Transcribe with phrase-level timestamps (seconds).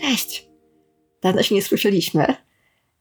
[0.00, 0.48] Cześć!
[1.22, 2.24] Dawno się nie słyszeliśmy,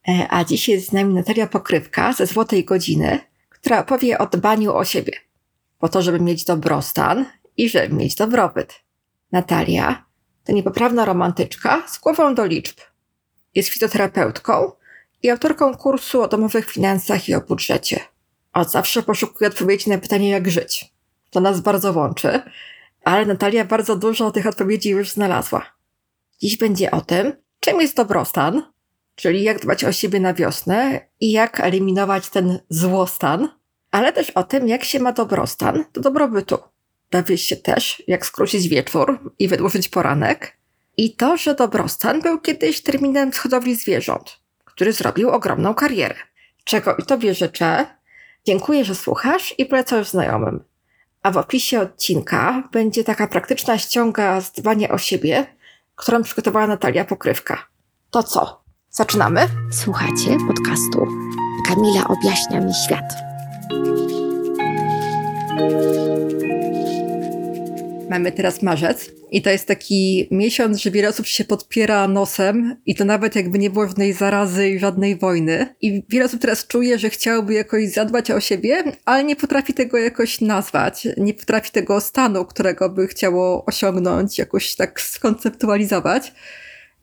[0.07, 4.73] e, a dziś jest z nami Natalia Pokrywka ze Złotej Godziny, która opowie o dbaniu
[4.73, 5.13] o siebie,
[5.79, 7.25] po to, żeby mieć dobrostan
[7.57, 8.73] i żeby mieć dobrobyt.
[9.31, 10.05] Natalia
[10.43, 12.77] to niepoprawna romantyczka z głową do liczb.
[13.55, 14.71] Jest fitoterapeutką
[15.23, 17.99] i autorką kursu o domowych finansach i o budżecie.
[18.53, 20.92] Od zawsze poszukuje odpowiedzi na pytanie, jak żyć.
[21.33, 22.41] To nas bardzo łączy,
[23.03, 25.65] ale Natalia bardzo dużo tych odpowiedzi już znalazła.
[26.41, 28.63] Dziś będzie o tym, czym jest dobrostan,
[29.15, 33.49] czyli jak dbać o siebie na wiosnę i jak eliminować ten złostan,
[33.91, 36.57] ale też o tym, jak się ma dobrostan do dobrobytu.
[37.11, 40.57] Dowiesz się też, jak skrócić wieczór i wydłużyć poranek.
[40.97, 46.15] I to, że dobrostan był kiedyś terminem z hodowli zwierząt, który zrobił ogromną karierę.
[46.63, 47.85] Czego i tobie życzę.
[48.45, 50.72] Dziękuję, że słuchasz i polecasz znajomym.
[51.23, 55.45] A w opisie odcinka będzie taka praktyczna ściąga z dbania o siebie,
[55.95, 57.67] którą przygotowała Natalia Pokrywka.
[58.11, 58.63] To co?
[58.89, 59.47] Zaczynamy?
[59.71, 61.07] Słuchacie podcastu
[61.67, 63.13] Kamila objaśnia mi świat.
[68.13, 72.95] Mamy teraz marzec i to jest taki miesiąc, że wiele osób się podpiera nosem i
[72.95, 75.75] to nawet jakby nie było żadnej zarazy i żadnej wojny.
[75.81, 79.97] I wiele osób teraz czuje, że chciałoby jakoś zadbać o siebie, ale nie potrafi tego
[79.97, 81.07] jakoś nazwać.
[81.17, 86.33] Nie potrafi tego stanu, którego by chciało osiągnąć, jakoś tak skonceptualizować.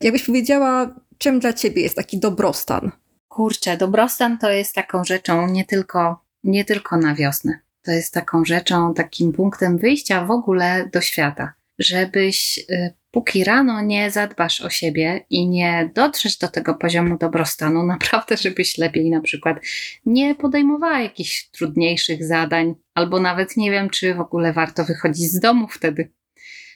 [0.01, 2.91] Jakbyś powiedziała, czym dla ciebie jest taki dobrostan?
[3.27, 7.59] Kurczę, dobrostan to jest taką rzeczą nie tylko, nie tylko na wiosnę.
[7.83, 11.53] To jest taką rzeczą, takim punktem wyjścia w ogóle do świata.
[11.79, 17.83] Żebyś, y, póki rano nie zadbasz o siebie i nie dotrzesz do tego poziomu dobrostanu,
[17.93, 19.57] naprawdę, żebyś lepiej na przykład
[20.05, 25.39] nie podejmowała jakichś trudniejszych zadań, albo nawet nie wiem, czy w ogóle warto wychodzić z
[25.39, 26.11] domu wtedy.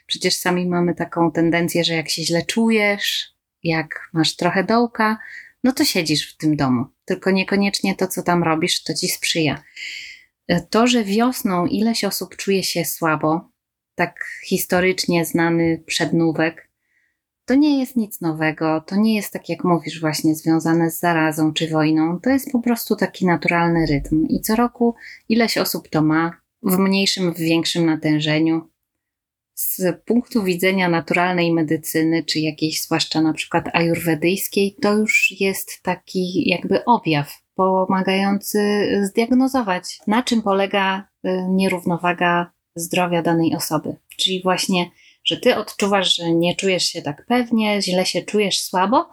[0.08, 5.18] Przecież sami mamy taką tendencję, że jak się źle czujesz, jak masz trochę dołka,
[5.64, 6.86] no to siedzisz w tym domu.
[7.06, 9.64] Tylko niekoniecznie to, co tam robisz, to ci sprzyja.
[10.70, 13.50] To, że wiosną ileś osób czuje się słabo,
[13.96, 16.70] tak historycznie znany przednówek,
[17.46, 21.54] to nie jest nic nowego, to nie jest tak, jak mówisz, właśnie związane z zarazą
[21.54, 22.20] czy wojną.
[22.20, 24.26] To jest po prostu taki naturalny rytm.
[24.30, 24.96] I co roku
[25.30, 28.70] ileś osób to ma, w mniejszym, w większym natężeniu.
[29.54, 36.50] Z punktu widzenia naturalnej medycyny, czy jakiejś, zwłaszcza na przykład ajurwedyjskiej, to już jest taki
[36.50, 43.96] jakby objaw pomagający zdiagnozować, na czym polega y, nierównowaga zdrowia danej osoby.
[44.18, 44.92] Czyli właśnie,
[45.24, 49.06] że ty odczuwasz, że nie czujesz się tak pewnie, źle się czujesz słabo,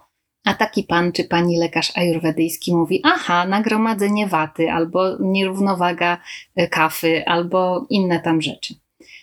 [0.45, 6.17] a taki pan czy pani lekarz ajurwedyjski mówi: Aha, nagromadzenie waty, albo nierównowaga
[6.59, 8.75] y, kafy, albo inne tam rzeczy.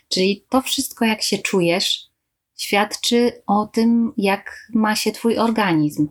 [0.09, 2.11] Czyli to wszystko, jak się czujesz,
[2.59, 6.09] świadczy o tym, jak ma się twój organizm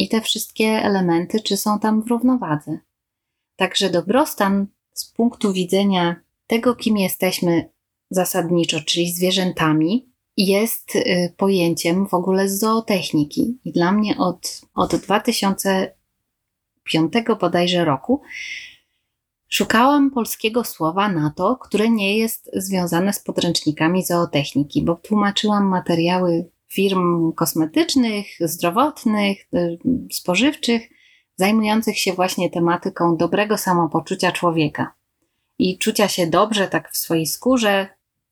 [0.00, 2.78] i te wszystkie elementy, czy są tam w równowadze.
[3.56, 6.16] Także dobrostan z punktu widzenia
[6.46, 7.70] tego, kim jesteśmy
[8.10, 13.58] zasadniczo, czyli zwierzętami, jest y, pojęciem w ogóle z zootechniki.
[13.64, 18.22] I dla mnie od, od 2005 bodajże roku
[19.48, 26.50] szukałam polskiego słowa na to, które nie jest związane z podręcznikami zootechniki, bo tłumaczyłam materiały
[26.72, 29.78] firm kosmetycznych, zdrowotnych, y,
[30.12, 30.88] spożywczych,
[31.36, 34.94] zajmujących się właśnie tematyką dobrego samopoczucia człowieka
[35.58, 37.88] i czucia się dobrze tak w swojej skórze,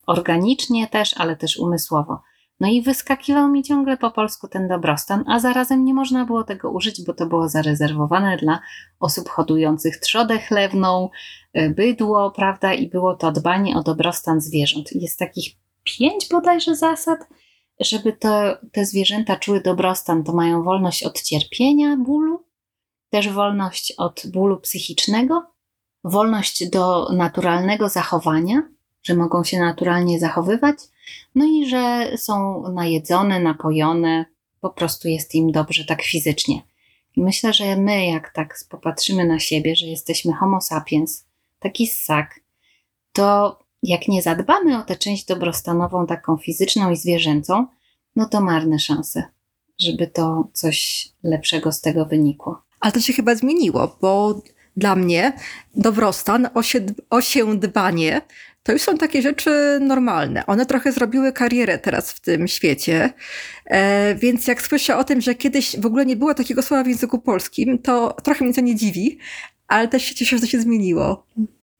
[0.07, 2.21] organicznie też, ale też umysłowo.
[2.59, 6.71] No i wyskakiwał mi ciągle po polsku ten dobrostan, a zarazem nie można było tego
[6.71, 8.59] użyć, bo to było zarezerwowane dla
[8.99, 11.09] osób hodujących trzodę chlewną,
[11.57, 12.73] y, bydło, prawda?
[12.73, 14.91] I było to dbanie o dobrostan zwierząt.
[14.91, 17.19] Jest takich pięć bodajże zasad,
[17.79, 22.43] żeby to, te zwierzęta czuły dobrostan, to mają wolność od cierpienia, bólu,
[23.09, 25.51] też wolność od bólu psychicznego,
[26.03, 28.69] wolność do naturalnego zachowania,
[29.03, 30.77] że mogą się naturalnie zachowywać,
[31.35, 34.25] no i że są najedzone, napojone,
[34.61, 36.61] po prostu jest im dobrze tak fizycznie.
[37.15, 41.25] I myślę, że my, jak tak popatrzymy na siebie, że jesteśmy homo sapiens,
[41.59, 42.39] taki ssak,
[43.13, 47.67] to jak nie zadbamy o tę część dobrostanową, taką fizyczną i zwierzęcą,
[48.19, 49.23] no to marne szanse,
[49.79, 52.61] żeby to coś lepszego z tego wynikło.
[52.79, 54.41] Ale to się chyba zmieniło, bo
[54.77, 55.33] dla mnie
[55.75, 56.49] dobrostan,
[57.09, 58.21] osiędbanie
[58.63, 60.45] to już są takie rzeczy normalne.
[60.45, 63.13] One trochę zrobiły karierę teraz w tym świecie.
[63.65, 66.87] E, więc jak słyszę o tym, że kiedyś w ogóle nie było takiego słowa w
[66.87, 69.17] języku polskim, to trochę mnie to nie dziwi,
[69.67, 71.25] ale też się cieszę, że to się zmieniło.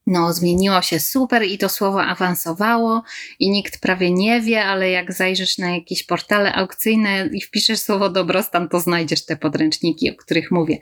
[0.10, 3.04] No, zmieniło się super i to słowo awansowało
[3.40, 8.10] i nikt prawie nie wie, ale jak zajrzysz na jakieś portale aukcyjne i wpiszesz słowo
[8.10, 10.78] dobrostan, to znajdziesz te podręczniki, o których mówię.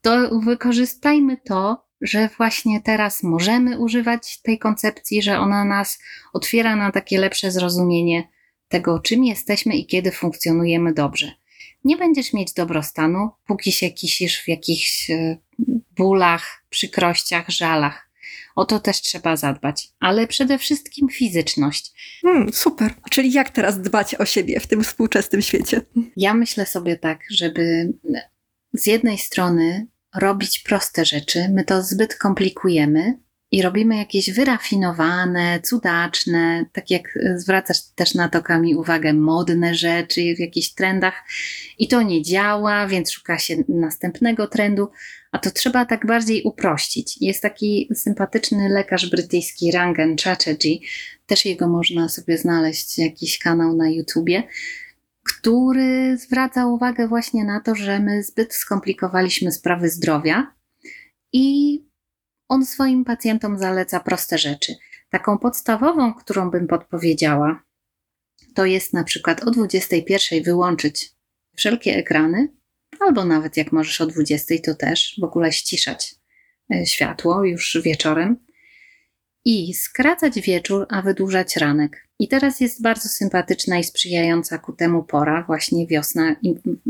[0.00, 5.98] To wykorzystajmy to, że właśnie teraz możemy używać tej koncepcji, że ona nas
[6.32, 8.28] otwiera na takie lepsze zrozumienie
[8.68, 11.32] tego, czym jesteśmy i kiedy funkcjonujemy dobrze.
[11.84, 15.36] Nie będziesz mieć dobrostanu, póki się kisisz w jakichś e,
[15.96, 18.11] bólach, przykrościach, żalach.
[18.56, 21.92] O to też trzeba zadbać, ale przede wszystkim fizyczność.
[22.22, 22.94] Hmm, super.
[23.10, 25.80] Czyli jak teraz dbać o siebie w tym współczesnym świecie?
[26.16, 27.92] Ja myślę sobie tak, żeby
[28.72, 33.18] z jednej strony robić proste rzeczy, my to zbyt komplikujemy
[33.52, 40.34] i robimy jakieś wyrafinowane, cudaczne, tak jak zwracasz też na to Kami uwagę, modne rzeczy
[40.36, 41.24] w jakichś trendach.
[41.78, 44.88] I to nie działa, więc szuka się następnego trendu,
[45.32, 47.22] a to trzeba tak bardziej uprościć.
[47.22, 50.82] Jest taki sympatyczny lekarz brytyjski Rangan Chatterjee,
[51.26, 54.42] też jego można sobie znaleźć, jakiś kanał na YouTubie,
[55.24, 60.54] który zwraca uwagę właśnie na to, że my zbyt skomplikowaliśmy sprawy zdrowia
[61.32, 61.78] i
[62.52, 64.74] on swoim pacjentom zaleca proste rzeczy.
[65.10, 67.62] Taką podstawową, którą bym podpowiedziała,
[68.54, 71.10] to jest na przykład o 21 wyłączyć
[71.56, 72.48] wszelkie ekrany,
[73.00, 76.14] albo nawet jak możesz o 20, to też w ogóle ściszać
[76.74, 78.36] e, światło już wieczorem
[79.44, 82.08] i skracać wieczór, a wydłużać ranek.
[82.18, 86.36] I teraz jest bardzo sympatyczna i sprzyjająca ku temu pora, właśnie wiosna,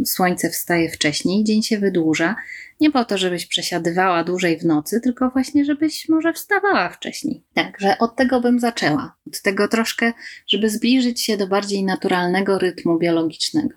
[0.04, 2.36] słońce wstaje wcześniej, dzień się wydłuża.
[2.80, 7.42] Nie po to, żebyś przesiadywała dłużej w nocy, tylko właśnie, żebyś może wstawała wcześniej.
[7.54, 9.14] Także od tego bym zaczęła.
[9.26, 10.12] Od tego troszkę,
[10.46, 13.74] żeby zbliżyć się do bardziej naturalnego rytmu biologicznego.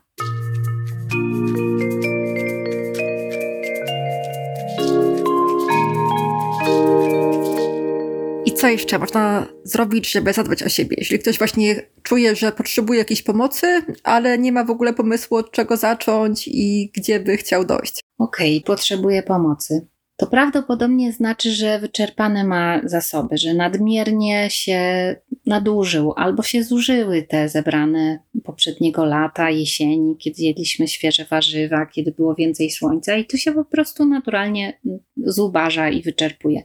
[8.55, 10.95] Co jeszcze można zrobić, żeby zadbać o siebie?
[10.99, 15.51] Jeśli ktoś właśnie czuje, że potrzebuje jakiejś pomocy, ale nie ma w ogóle pomysłu, od
[15.51, 18.03] czego zacząć i gdzie by chciał dojść.
[18.17, 19.87] Okej, okay, potrzebuje pomocy
[20.17, 25.15] to prawdopodobnie znaczy, że wyczerpane ma zasoby, że nadmiernie się
[25.45, 32.35] nadużył albo się zużyły te zebrane poprzedniego lata, jesieni, kiedy jedliśmy świeże warzywa, kiedy było
[32.35, 34.79] więcej słońca i to się po prostu naturalnie
[35.25, 36.63] zubaża i wyczerpuje.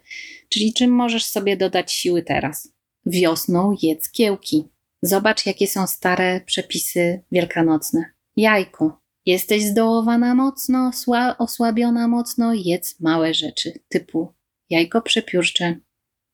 [0.49, 2.73] Czyli czym możesz sobie dodać siły teraz?
[3.07, 4.69] Wiosną jedz kiełki.
[5.03, 8.05] Zobacz, jakie są stare przepisy wielkanocne.
[8.37, 10.91] Jajko, Jesteś zdołowana mocno,
[11.39, 14.35] osłabiona mocno, jedz małe rzeczy typu
[14.71, 15.77] jajko przepiórcze,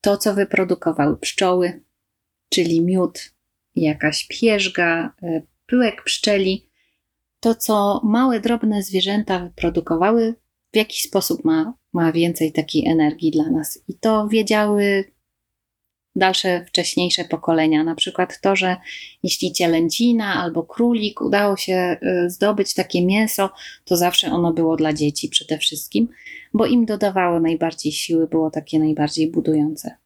[0.00, 1.84] to co wyprodukowały pszczoły,
[2.49, 3.34] czyli miód,
[3.75, 6.70] jakaś pierzga, e, pyłek pszczeli.
[7.40, 10.34] To co małe, drobne zwierzęta wyprodukowały,
[10.73, 13.78] w jaki sposób ma, ma więcej takiej energii dla nas.
[13.88, 15.04] I to wiedziały
[16.16, 17.84] dalsze wcześniejsze pokolenia.
[17.84, 18.76] Na przykład to, że
[19.22, 23.50] jeśli cielęcina albo królik udało się y, zdobyć takie mięso,
[23.84, 26.08] to zawsze ono było dla dzieci przede wszystkim,
[26.54, 29.96] bo im dodawało najbardziej siły, było takie najbardziej budujące.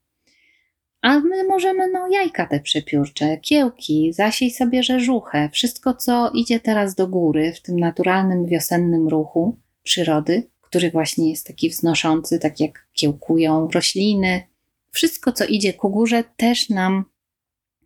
[1.03, 6.95] A my możemy, no, jajka te przepiórcze, kiełki, zasiej sobie rzeżuchę, wszystko, co idzie teraz
[6.95, 12.87] do góry w tym naturalnym wiosennym ruchu przyrody, który właśnie jest taki wznoszący, tak jak
[12.93, 14.43] kiełkują rośliny,
[14.91, 17.05] wszystko, co idzie ku górze, też nam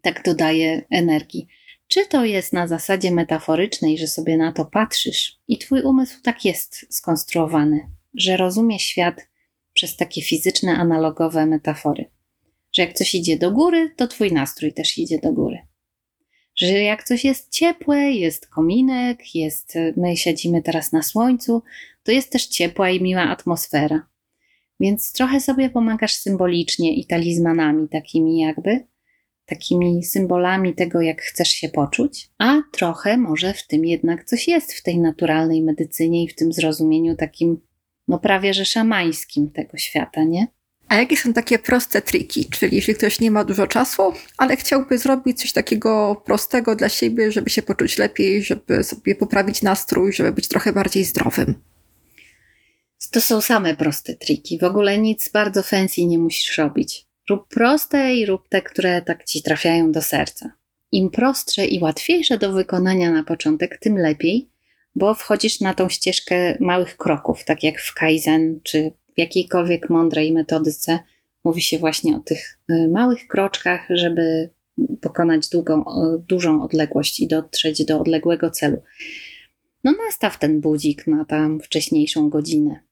[0.03, 1.47] tak dodaje energii.
[1.89, 6.45] Czy to jest na zasadzie metaforycznej, że sobie na to patrzysz i twój umysł tak
[6.45, 9.29] jest skonstruowany, że rozumie świat
[9.73, 12.11] przez takie fizyczne, analogowe metafory.
[12.73, 15.59] Że jak coś idzie do góry, to twój nastrój też idzie do góry.
[16.57, 21.63] Że jak coś jest ciepłe, jest kominek, jest, my siedzimy teraz na słońcu,
[22.05, 24.07] to jest też ciepła i miła atmosfera.
[24.81, 28.87] Więc trochę sobie pomagasz symbolicznie i talizmanami takimi jakby,
[29.47, 34.73] takimi symbolami tego, jak chcesz się poczuć, a trochę może w tym jednak coś jest
[34.73, 37.61] w tej naturalnej medycynie i w tym zrozumieniu takim,
[38.09, 40.47] no prawie że szamańskim tego świata, nie?
[40.89, 42.45] A jakie są takie proste triki?
[42.51, 44.03] Czyli jeśli ktoś nie ma dużo czasu,
[44.39, 49.63] ale chciałby zrobić coś takiego prostego dla siebie, żeby się poczuć lepiej, żeby sobie poprawić
[49.63, 51.55] nastrój, żeby być trochę bardziej zdrowym.
[53.11, 54.59] To są same proste triki.
[54.59, 57.07] W ogóle nic bardzo fancy nie musisz robić.
[57.31, 60.53] Rób proste i rób te, które tak ci trafiają do serca.
[60.93, 64.49] Im prostsze i łatwiejsze do wykonania na początek, tym lepiej,
[64.95, 70.33] bo wchodzisz na tą ścieżkę małych kroków, tak jak w Kaizen czy w jakiejkolwiek mądrej
[70.33, 70.99] metodyce.
[71.45, 74.51] Mówi się właśnie o tych y, małych kroczkach, żeby
[75.01, 75.85] pokonać długą,
[76.29, 78.83] dużą odległość i dotrzeć do odległego celu.
[79.85, 82.84] No nastaw ten budzik na tam wcześniejszą godzinę.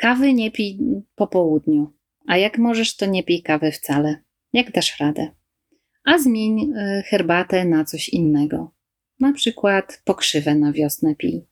[0.00, 0.78] Kawy nie pij
[1.14, 1.92] po południu.
[2.26, 4.16] A jak możesz, to nie pij kawy wcale.
[4.52, 5.30] Jak dasz radę.
[6.04, 8.70] A zmień y, herbatę na coś innego.
[9.20, 11.46] Na przykład pokrzywę na wiosnę pij.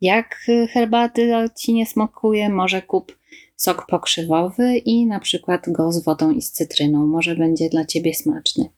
[0.00, 3.18] Jak y, herbaty ci nie smakuje, może kup
[3.56, 7.06] sok pokrzywowy i na przykład go z wodą i z cytryną.
[7.06, 8.68] Może będzie dla ciebie smaczny.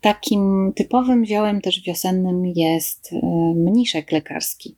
[0.00, 3.20] Takim typowym ziołem też wiosennym jest y,
[3.54, 4.76] mniszek lekarski,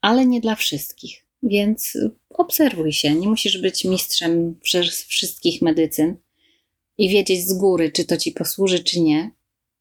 [0.00, 1.31] ale nie dla wszystkich.
[1.42, 1.98] Więc
[2.30, 3.14] obserwuj się.
[3.14, 4.60] Nie musisz być mistrzem
[5.08, 6.16] wszystkich medycyn
[6.98, 9.30] i wiedzieć z góry, czy to ci posłuży, czy nie.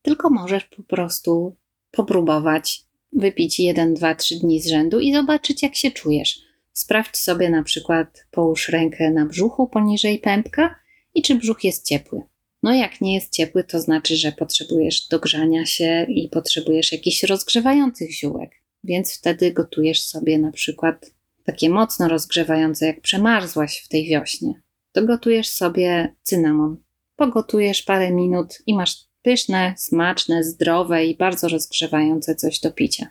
[0.01, 1.55] Tylko możesz po prostu
[1.91, 6.39] popróbować, wypić jeden, dwa, trzy dni z rzędu i zobaczyć, jak się czujesz.
[6.73, 10.75] Sprawdź sobie na przykład, połóż rękę na brzuchu poniżej pępka
[11.13, 12.21] i czy brzuch jest ciepły.
[12.63, 18.11] No, jak nie jest ciepły, to znaczy, że potrzebujesz dogrzania się i potrzebujesz jakichś rozgrzewających
[18.11, 18.51] ziółek.
[18.83, 21.11] Więc wtedy gotujesz sobie na przykład
[21.43, 24.61] takie mocno rozgrzewające, jak przemarzłaś w tej wiośnie.
[24.91, 26.77] To gotujesz sobie cynamon.
[27.15, 33.07] Pogotujesz parę minut i masz pyszne, smaczne, zdrowe i bardzo rozgrzewające coś do picia.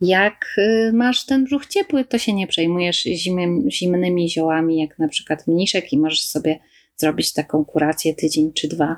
[0.00, 5.08] Jak y, masz ten brzuch ciepły, to się nie przejmujesz zimnym, zimnymi ziołami, jak na
[5.08, 6.58] przykład mniszek, i możesz sobie
[6.96, 8.96] zrobić taką kurację tydzień czy dwa,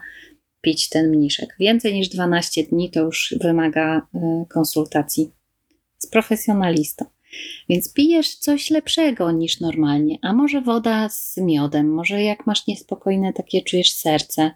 [0.60, 1.56] pić ten mniszek.
[1.60, 5.32] Więcej niż 12 dni to już wymaga y, konsultacji
[5.98, 7.04] z profesjonalistą.
[7.68, 13.32] Więc pijesz coś lepszego niż normalnie, a może woda z miodem, może jak masz niespokojne
[13.32, 14.50] takie czujesz serce,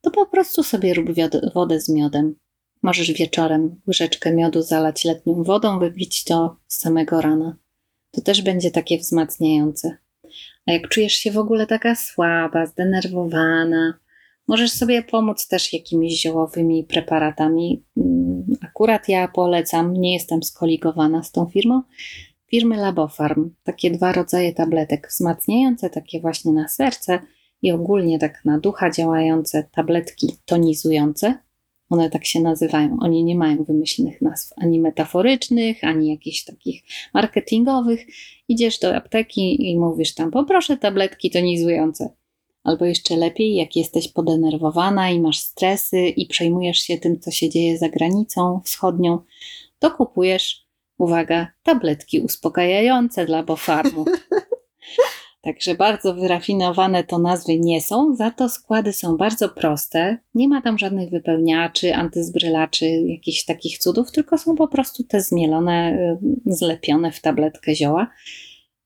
[0.00, 1.08] to po prostu sobie rób
[1.54, 2.34] wodę z miodem.
[2.82, 7.56] Możesz wieczorem łyżeczkę miodu zalać letnią wodą, wypić to z samego rana.
[8.10, 9.96] To też będzie takie wzmacniające.
[10.66, 13.98] A jak czujesz się w ogóle taka słaba, zdenerwowana,
[14.50, 17.84] możesz sobie pomóc też jakimiś ziołowymi preparatami.
[17.96, 21.82] Mm, akurat ja polecam, nie jestem skoligowana z tą firmą,
[22.50, 23.50] firmy Labofarm.
[23.62, 27.18] Takie dwa rodzaje tabletek wzmacniające, takie właśnie na serce
[27.62, 31.38] i ogólnie tak na ducha działające tabletki tonizujące.
[31.90, 32.96] One tak się nazywają.
[33.00, 36.82] Oni nie mają wymyślnych nazw ani metaforycznych, ani jakichś takich
[37.14, 38.06] marketingowych.
[38.48, 42.19] Idziesz do apteki i mówisz tam: poproszę tabletki tonizujące.
[42.64, 47.48] Albo jeszcze lepiej, jak jesteś podenerwowana i masz stresy i przejmujesz się tym, co się
[47.48, 49.18] dzieje za granicą wschodnią,
[49.78, 50.66] to kupujesz,
[50.98, 54.04] uwaga, tabletki uspokajające dla Bofarmu.
[55.42, 60.18] Także bardzo wyrafinowane to nazwy nie są, za to składy są bardzo proste.
[60.34, 65.98] Nie ma tam żadnych wypełniaczy, antyzbrylaczy, jakichś takich cudów, tylko są po prostu te zmielone,
[66.46, 68.10] zlepione w tabletkę zioła.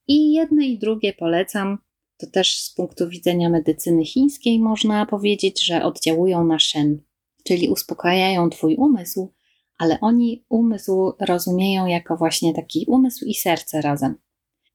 [0.09, 1.79] I jedne i drugie polecam.
[2.17, 7.03] To też z punktu widzenia medycyny chińskiej można powiedzieć, że oddziałują na shen,
[7.45, 9.33] czyli uspokajają Twój umysł,
[9.79, 14.15] ale oni umysł rozumieją jako właśnie taki umysł i serce razem.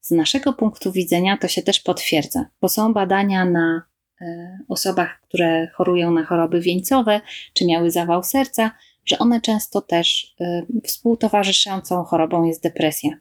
[0.01, 3.81] Z naszego punktu widzenia to się też potwierdza, bo są badania na
[4.22, 7.22] e, osobach, które chorują na choroby wieńcowe
[7.53, 8.72] czy miały zawał serca,
[9.05, 13.12] że one często też e, współtowarzyszącą chorobą jest depresja.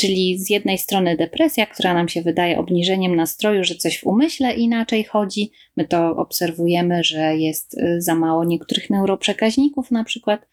[0.00, 4.54] Czyli z jednej strony depresja, która nam się wydaje obniżeniem nastroju, że coś w umyśle
[4.54, 10.46] inaczej chodzi, my to obserwujemy, że jest e, za mało niektórych neuroprzekaźników na przykład,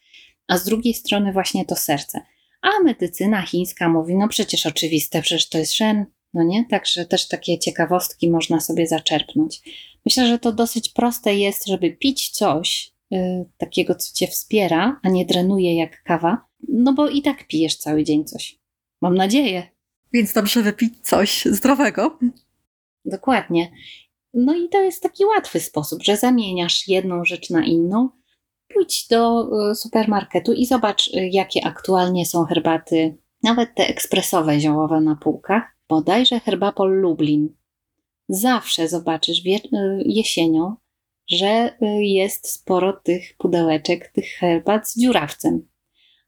[0.48, 2.20] a z drugiej strony właśnie to serce.
[2.62, 6.64] A medycyna chińska mówi, no przecież oczywiste, przecież to jest szen, no nie?
[6.64, 9.60] Także też takie ciekawostki można sobie zaczerpnąć.
[10.04, 13.18] Myślę, że to dosyć proste jest, żeby pić coś yy,
[13.58, 18.04] takiego, co cię wspiera, a nie drenuje jak kawa, no bo i tak pijesz cały
[18.04, 18.65] dzień coś.
[19.02, 19.70] Mam nadzieję.
[20.12, 22.18] Więc dobrze wypić coś zdrowego.
[23.04, 23.72] Dokładnie.
[24.34, 28.08] No i to jest taki łatwy sposób, że zamieniasz jedną rzecz na inną
[28.68, 35.00] pójdź do y, supermarketu i zobacz, y, jakie aktualnie są herbaty, nawet te ekspresowe ziołowe
[35.00, 35.76] na półkach.
[35.88, 37.56] Bodajże Herbapol Lublin.
[38.28, 39.60] Zawsze zobaczysz y,
[40.06, 40.76] jesienią,
[41.30, 45.68] że jest sporo tych pudełeczek, tych herbat z dziurawcem.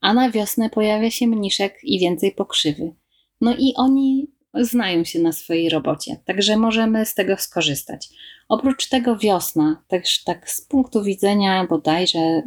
[0.00, 2.94] A na wiosnę pojawia się mniszek i więcej pokrzywy.
[3.40, 8.08] No i oni znają się na swojej robocie, także możemy z tego skorzystać.
[8.48, 12.42] Oprócz tego wiosna, też tak z punktu widzenia bodajże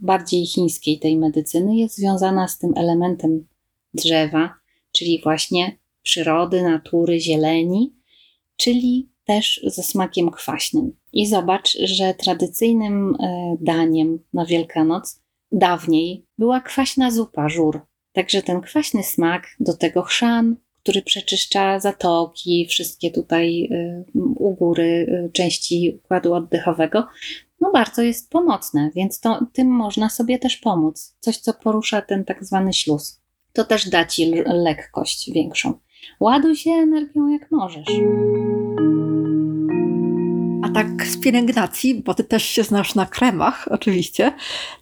[0.00, 3.46] bardziej chińskiej tej medycyny, jest związana z tym elementem
[3.94, 4.54] drzewa,
[4.92, 7.94] czyli właśnie przyrody, natury, zieleni,
[8.56, 10.96] czyli też ze smakiem kwaśnym.
[11.12, 17.80] I zobacz, że tradycyjnym e, daniem na Wielkanoc dawniej była kwaśna zupa, żur.
[18.12, 24.84] Także ten kwaśny smak, do tego chrzan, który przeczyszcza zatoki, wszystkie tutaj y, u góry
[24.84, 27.06] y, części układu oddechowego,
[27.60, 31.16] no bardzo jest pomocne, więc to, tym można sobie też pomóc.
[31.20, 33.20] Coś, co porusza ten tak zwany śluz.
[33.52, 35.72] To też da ci lekkość większą.
[36.20, 37.88] Ładuj się energią jak możesz.
[40.68, 44.32] A tak z pielęgnacji, bo ty też się znasz na kremach, oczywiście,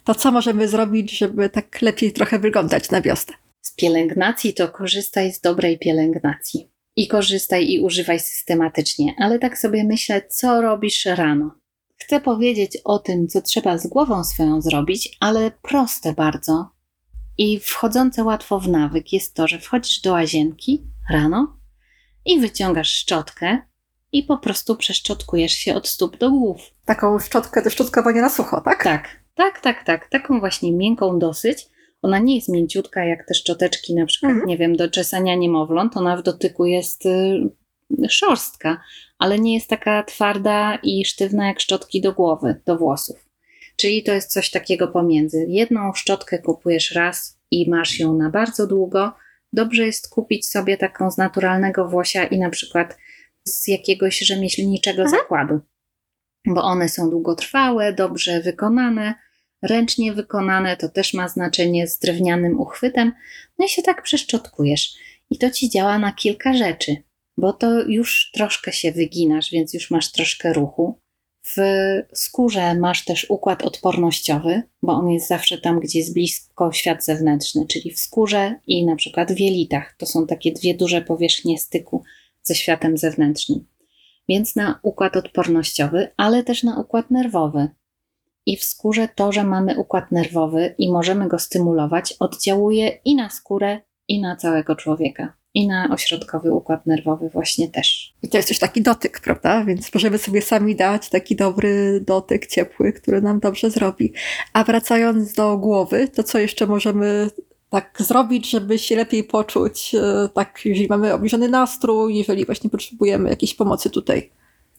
[0.03, 3.33] to co możemy zrobić, żeby tak lepiej trochę wyglądać na wiosnę?
[3.61, 6.71] Z pielęgnacji to korzystaj z dobrej pielęgnacji.
[6.95, 11.51] I korzystaj i używaj systematycznie, ale tak sobie myślę, co robisz rano.
[11.97, 16.69] Chcę powiedzieć o tym, co trzeba z głową swoją zrobić, ale proste bardzo
[17.37, 21.57] i wchodzące łatwo w nawyk jest to, że wchodzisz do łazienki rano
[22.25, 23.61] i wyciągasz szczotkę
[24.11, 26.61] i po prostu przeszczotkujesz się od stóp do głów.
[26.85, 28.83] Taką szczotkę do szczotkowania na sucho, tak?
[28.83, 30.09] Tak, tak, tak, tak.
[30.09, 31.65] Taką właśnie miękką dosyć.
[32.01, 34.49] Ona nie jest mięciutka jak te szczoteczki na przykład, Mhm.
[34.49, 35.97] nie wiem, do czesania niemowląt.
[35.97, 38.81] Ona w dotyku jest y, szorstka,
[39.19, 43.25] ale nie jest taka twarda i sztywna jak szczotki do głowy, do włosów.
[43.75, 45.45] Czyli to jest coś takiego pomiędzy.
[45.47, 49.11] Jedną szczotkę kupujesz raz i masz ją na bardzo długo.
[49.53, 52.97] Dobrze jest kupić sobie taką z naturalnego włosia i na przykład
[53.47, 55.21] z jakiegoś rzemieślniczego Mhm.
[55.21, 55.59] zakładu,
[56.47, 59.15] bo one są długotrwałe, dobrze wykonane,
[59.61, 63.13] ręcznie wykonane, to też ma znaczenie z drewnianym uchwytem.
[63.59, 64.93] No i się tak przeszczotkujesz.
[65.29, 66.95] I to ci działa na kilka rzeczy,
[67.37, 70.99] bo to już troszkę się wyginasz, więc już masz troszkę ruchu.
[71.43, 71.57] W
[72.13, 77.65] skórze masz też układ odpornościowy, bo on jest zawsze tam, gdzie jest blisko świat zewnętrzny,
[77.67, 79.95] czyli w skórze i na przykład w jelitach.
[79.97, 82.03] To są takie dwie duże powierzchnie styku
[82.47, 83.65] ze światem zewnętrznym.
[84.29, 87.67] Więc na układ odpornościowy, ale też na układ nerwowy.
[88.45, 93.29] I w skórze to, że mamy układ nerwowy i możemy go stymulować, oddziałuje i na
[93.29, 95.33] skórę, i na całego człowieka.
[95.53, 98.13] I na ośrodkowy układ nerwowy właśnie też.
[98.23, 99.65] I to jest też taki dotyk, prawda?
[99.65, 104.13] Więc możemy sobie sami dać taki dobry dotyk ciepły, który nam dobrze zrobi.
[104.53, 107.29] A wracając do głowy, to co jeszcze możemy
[107.69, 113.29] tak zrobić, żeby się lepiej poczuć, e, tak jeżeli mamy obniżony nastrój, jeżeli właśnie potrzebujemy
[113.29, 114.31] jakiejś pomocy tutaj.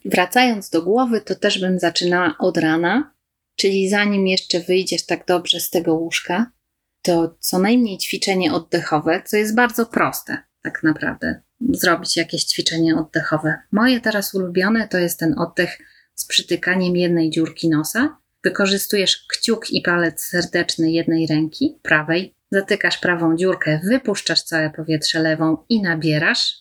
[0.05, 3.13] Wracając do głowy, to też bym zaczynała od rana,
[3.57, 6.51] czyli zanim jeszcze wyjdziesz tak dobrze z tego łóżka,
[7.03, 11.41] to co najmniej ćwiczenie oddechowe, co jest bardzo proste, tak naprawdę.
[11.71, 13.59] Zrobić jakieś ćwiczenie oddechowe.
[13.73, 15.79] Moje teraz ulubione to jest ten oddech
[16.15, 18.17] z przytykaniem jednej dziurki nosa.
[18.45, 25.65] Wykorzystujesz kciuk i palec serdeczny jednej ręki, prawej, zatykasz prawą dziurkę, wypuszczasz całe powietrze lewą
[25.69, 26.55] i nabierasz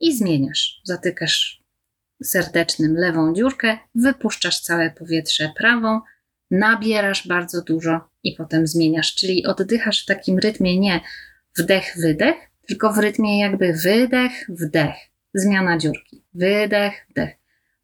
[0.00, 0.80] i zmieniasz.
[0.84, 1.62] Zatykasz
[2.22, 6.00] serdecznym lewą dziurkę, wypuszczasz całe powietrze prawą,
[6.50, 9.14] nabierasz bardzo dużo i potem zmieniasz.
[9.14, 11.00] Czyli oddychasz w takim rytmie nie
[11.58, 12.36] wdech, wydech,
[12.68, 14.94] tylko w rytmie jakby wydech, wdech.
[15.34, 16.24] Zmiana dziurki.
[16.34, 17.36] Wydech, wdech.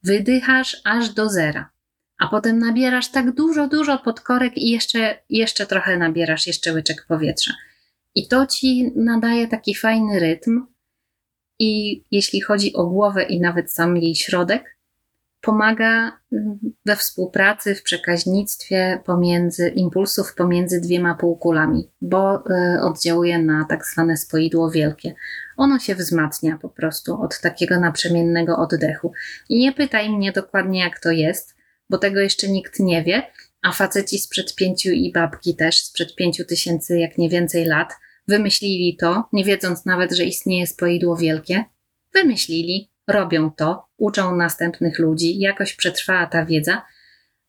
[0.03, 1.71] Wydychasz aż do zera.
[2.19, 7.53] A potem nabierasz tak dużo, dużo podkorek i jeszcze, jeszcze trochę nabierasz, jeszcze łyczek powietrza.
[8.15, 10.67] I to ci nadaje taki fajny rytm.
[11.59, 14.77] I jeśli chodzi o głowę i nawet sam jej środek,
[15.41, 16.13] pomaga
[16.87, 24.17] we współpracy, w przekaźnictwie pomiędzy impulsów pomiędzy dwiema półkulami, bo y, oddziałuje na tak zwane
[24.17, 25.15] spoidło wielkie.
[25.57, 29.13] Ono się wzmacnia po prostu od takiego naprzemiennego oddechu.
[29.49, 31.56] I nie pytaj mnie dokładnie, jak to jest,
[31.91, 33.23] bo tego jeszcze nikt nie wie,
[33.63, 37.93] a faceci sprzed pięciu i babki też sprzed pięciu tysięcy, jak nie więcej lat,
[38.29, 41.65] wymyślili to, nie wiedząc nawet, że istnieje spoidło wielkie.
[42.15, 46.83] Wymyślili, robią to, uczą następnych ludzi, jakoś przetrwała ta wiedza.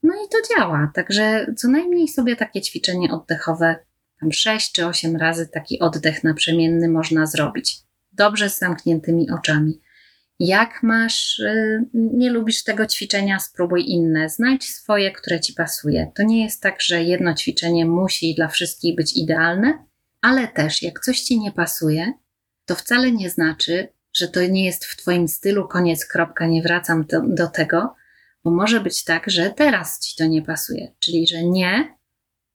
[0.04, 0.92] No i to działa.
[0.96, 3.76] Także co najmniej sobie takie ćwiczenie oddechowe,
[4.20, 7.78] tam 6 czy 8 razy taki oddech naprzemienny można zrobić.
[8.12, 9.80] Dobrze z zamkniętymi oczami.
[10.40, 14.30] Jak masz, y, nie lubisz tego ćwiczenia, spróbuj inne.
[14.30, 16.12] Znajdź swoje, które ci pasuje.
[16.16, 19.86] To nie jest tak, że jedno ćwiczenie musi dla wszystkich być idealne,
[20.22, 22.14] ale też jak coś ci nie pasuje,
[22.66, 27.06] to wcale nie znaczy, że to nie jest w Twoim stylu, koniec, kropka, nie wracam
[27.06, 27.96] do, do tego,
[28.44, 31.98] bo może być tak, że teraz Ci to nie pasuje, czyli że nie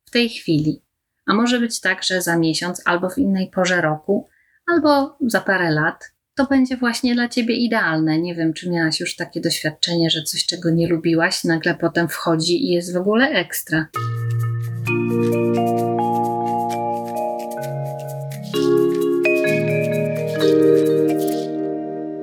[0.04, 0.82] w tej chwili.
[1.26, 4.28] A może być tak, że za miesiąc albo w innej porze roku,
[4.66, 8.18] albo za parę lat to będzie właśnie dla Ciebie idealne.
[8.18, 12.64] Nie wiem, czy miałaś już takie doświadczenie, że coś, czego nie lubiłaś, nagle potem wchodzi
[12.64, 13.86] i jest w ogóle ekstra.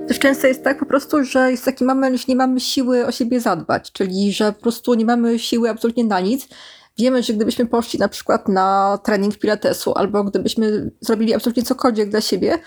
[0.08, 3.12] Też często jest tak po prostu, że jest taki moment, że nie mamy siły o
[3.12, 6.48] siebie zadbać, czyli że po prostu nie mamy siły absolutnie na nic.
[6.99, 12.21] Wiemy, że gdybyśmy poszli na przykład na trening pilatesu albo gdybyśmy zrobili absolutnie cokolwiek dla
[12.21, 12.57] siebie,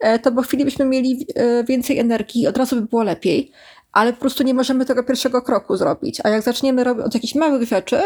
[0.00, 3.52] e, to po chwili byśmy mieli e, więcej energii, od razu by było lepiej,
[3.92, 6.20] ale po prostu nie możemy tego pierwszego kroku zrobić.
[6.24, 8.00] A jak zaczniemy robić od jakichś małych rzeczy,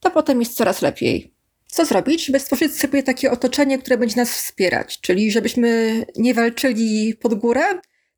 [0.00, 1.34] to potem jest coraz lepiej.
[1.66, 5.00] Co zrobić, żeby stworzyć sobie takie otoczenie, które będzie nas wspierać?
[5.00, 7.64] Czyli żebyśmy nie walczyli pod górę,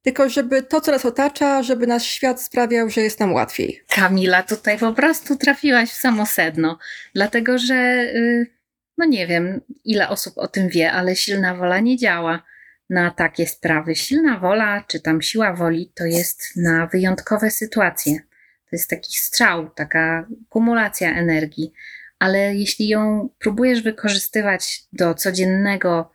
[0.02, 3.82] tylko żeby to, co nas otacza, żeby nasz świat sprawiał, że jest nam łatwiej.
[3.88, 6.78] Kamila, tutaj po prostu trafiłaś w samo sedno,
[7.14, 7.74] dlatego że,
[8.14, 8.46] y,
[8.98, 12.42] no nie wiem, ile osób o tym wie, ale silna wola nie działa
[12.90, 13.94] na takie sprawy.
[13.94, 18.18] Silna wola, czy tam siła woli, to jest na wyjątkowe sytuacje.
[18.70, 21.72] To jest taki strzał, taka kumulacja energii,
[22.18, 26.10] ale jeśli ją próbujesz wykorzystywać do codziennego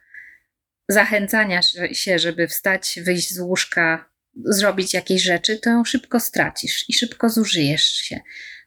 [0.89, 4.09] zachęcania się, żeby wstać, wyjść z łóżka,
[4.45, 8.19] zrobić jakieś rzeczy, to ją szybko stracisz i szybko zużyjesz się.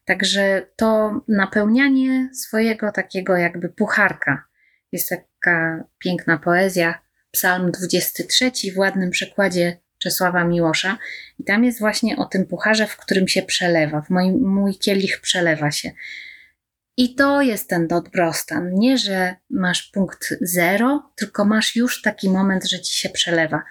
[0.05, 4.44] Także to napełnianie swojego takiego jakby pucharka.
[4.92, 10.98] Jest taka piękna poezja, Psalm 23 w ładnym przekładzie Czesława Miłosza.
[11.38, 14.00] I tam jest właśnie o tym pucharze, w którym się przelewa.
[14.00, 15.90] W moim, mój kielich przelewa się.
[16.96, 18.74] I to jest ten dobrostan.
[18.74, 23.62] Nie, że masz punkt zero, tylko masz już taki moment, że ci się przelewa.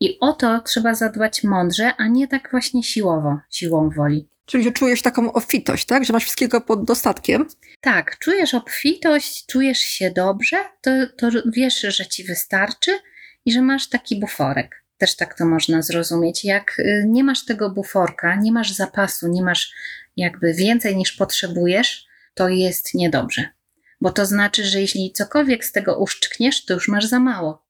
[0.00, 4.28] I o to trzeba zadbać mądrze, a nie tak właśnie siłowo, siłą woli.
[4.46, 6.04] Czyli że czujesz taką obfitość, tak?
[6.04, 7.46] Że masz wszystkiego pod dostatkiem.
[7.80, 12.98] Tak, czujesz obfitość, czujesz się dobrze, to, to wiesz, że ci wystarczy
[13.44, 14.84] i że masz taki buforek.
[14.98, 16.44] Też tak to można zrozumieć.
[16.44, 19.72] Jak y, nie masz tego buforka, nie masz zapasu, nie masz
[20.16, 22.09] jakby więcej niż potrzebujesz,
[22.40, 23.48] to jest niedobrze.
[24.00, 27.66] Bo to znaczy, że jeśli cokolwiek z tego uszczkniesz, to już masz za mało.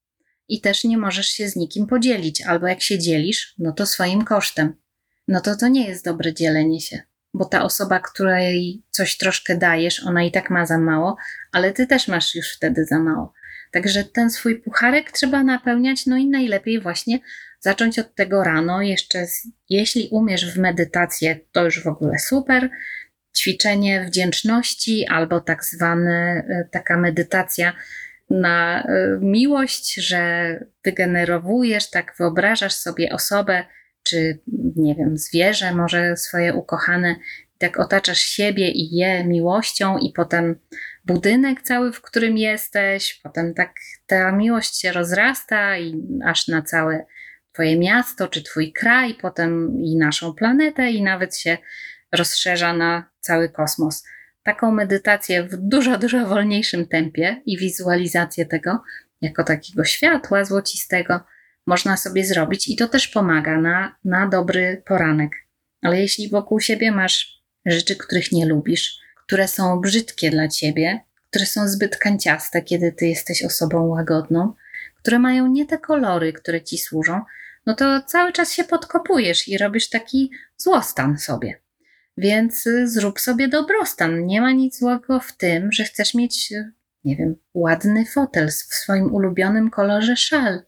[0.47, 4.25] I też nie możesz się z nikim podzielić, albo jak się dzielisz, no to swoim
[4.25, 4.75] kosztem.
[5.27, 7.01] No to to nie jest dobre dzielenie się,
[7.33, 11.17] bo ta osoba, której coś troszkę dajesz, ona i tak ma za mało,
[11.51, 13.33] ale ty też masz już wtedy za mało.
[13.71, 17.19] Także ten swój pucharek trzeba napełniać, no i najlepiej właśnie
[17.59, 18.81] zacząć od tego rano.
[18.81, 19.25] Jeszcze,
[19.69, 22.69] jeśli umiesz w medytację, to już w ogóle super
[23.37, 27.73] ćwiczenie wdzięczności albo tak zwane, taka medytacja
[28.29, 33.63] na e, miłość, że wygenerowujesz, tak wyobrażasz sobie osobę,
[34.03, 34.39] czy
[34.75, 37.15] nie wiem, zwierzę, może swoje ukochane,
[37.57, 40.55] tak otaczasz siebie i je miłością, i potem
[41.05, 43.73] budynek cały, w którym jesteś, potem tak
[44.07, 47.05] ta miłość się rozrasta i aż na całe
[47.53, 51.57] Twoje miasto, czy Twój kraj, potem i naszą planetę, i nawet się
[52.11, 54.03] rozszerza na cały kosmos.
[54.43, 58.83] Taką medytację w dużo, dużo wolniejszym tempie i wizualizację tego
[59.21, 61.19] jako takiego światła złocistego
[61.67, 65.31] można sobie zrobić i to też pomaga na, na dobry poranek.
[65.81, 71.45] Ale jeśli wokół siebie masz rzeczy, których nie lubisz, które są brzydkie dla ciebie, które
[71.45, 74.53] są zbyt kanciaste, kiedy ty jesteś osobą łagodną,
[74.97, 77.21] które mają nie te kolory, które ci służą,
[77.65, 81.59] no to cały czas się podkopujesz i robisz taki złostan sobie.
[82.17, 84.25] Więc y, zrób sobie dobrostan.
[84.25, 86.71] Nie ma nic złego w tym, że chcesz mieć, y,
[87.03, 90.63] nie wiem, ładny fotel w swoim ulubionym kolorze szal.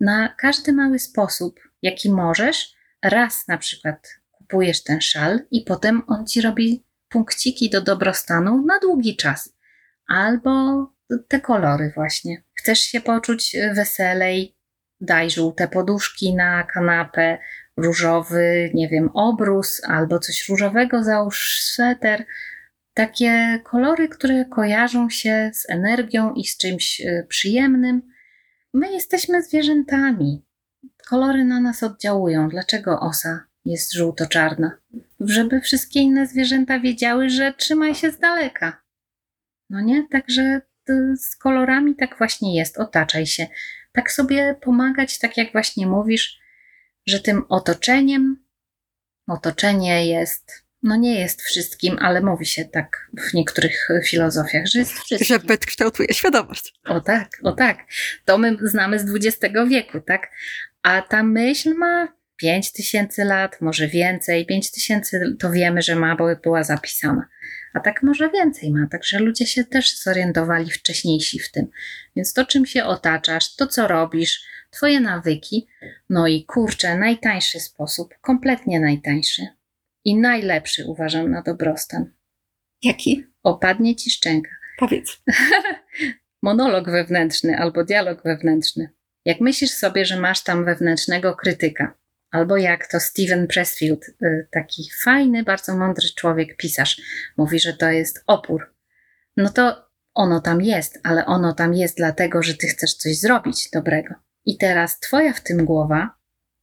[0.00, 6.26] Na każdy mały sposób, jaki możesz, raz na przykład kupujesz ten szal i potem on
[6.26, 9.56] ci robi punkciki do dobrostanu na długi czas.
[10.06, 10.86] Albo
[11.28, 12.42] te kolory właśnie.
[12.54, 14.56] Chcesz się poczuć y, weselej,
[15.00, 17.38] daj żółte poduszki na kanapę,
[17.82, 22.24] różowy, nie wiem, obrus albo coś różowego, załóż sweter.
[22.94, 28.02] Takie kolory, które kojarzą się z energią i z czymś y, przyjemnym.
[28.74, 30.44] My jesteśmy zwierzętami.
[31.08, 32.48] Kolory na nas oddziałują.
[32.48, 34.78] Dlaczego osa jest żółto-czarna?
[35.20, 38.82] Żeby wszystkie inne zwierzęta wiedziały, że trzymaj się z daleka.
[39.70, 40.08] No nie?
[40.10, 40.60] Także
[41.16, 42.78] z kolorami tak właśnie jest.
[42.78, 43.46] Otaczaj się.
[43.92, 46.40] Tak sobie pomagać, tak jak właśnie mówisz,
[47.06, 48.44] że tym otoczeniem,
[49.26, 54.92] otoczenie jest, no nie jest wszystkim, ale mówi się tak w niektórych filozofiach, że jest
[54.92, 55.26] wszystkim.
[55.26, 56.74] Że byt kształtuje świadomość.
[56.84, 57.78] O tak, o tak.
[58.24, 60.30] To my znamy z XX wieku, tak?
[60.82, 64.46] A ta myśl ma 5 tysięcy lat, może więcej.
[64.46, 67.28] 5 tysięcy to wiemy, że ma, bo była zapisana.
[67.74, 71.66] A tak może więcej ma, także ludzie się też zorientowali wcześniejsi w tym.
[72.16, 75.66] Więc to, czym się otaczasz, to, co robisz, Twoje nawyki.
[76.10, 79.46] No i kurczę, najtańszy sposób, kompletnie najtańszy
[80.04, 82.12] i najlepszy uważam na dobrostan.
[82.82, 83.26] Jaki?
[83.42, 84.50] Opadnie ci szczęka.
[84.78, 85.22] Powiedz.
[86.42, 88.90] Monolog wewnętrzny albo dialog wewnętrzny.
[89.24, 91.94] Jak myślisz sobie, że masz tam wewnętrznego krytyka,
[92.30, 97.00] albo jak to Steven Pressfield, y, taki fajny, bardzo mądry człowiek, pisarz,
[97.36, 98.74] mówi, że to jest opór,
[99.36, 103.70] no to ono tam jest, ale ono tam jest dlatego, że ty chcesz coś zrobić
[103.72, 104.14] dobrego.
[104.46, 106.10] I teraz twoja w tym głowa,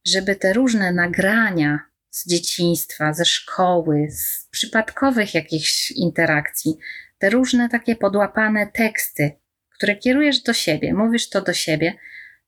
[0.06, 6.74] żeby te różne nagrania z dzieciństwa, ze szkoły, z przypadkowych jakichś interakcji,
[7.18, 9.32] te różne takie podłapane teksty,
[9.74, 11.94] które kierujesz do siebie, mówisz to do siebie,